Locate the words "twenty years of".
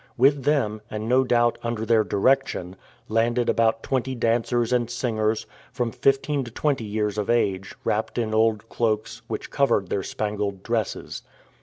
6.49-7.29